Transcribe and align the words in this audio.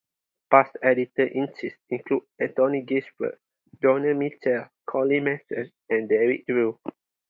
Past 0.49 0.77
editors-in-chief 0.81 1.77
include 1.91 2.23
Anthony 2.39 2.83
Gishford, 2.83 3.37
Donald 3.79 4.17
Mitchell, 4.17 4.67
Colin 4.83 5.25
Mason, 5.25 5.71
and 5.91 6.09
David 6.09 6.43
Drew. 6.47 6.79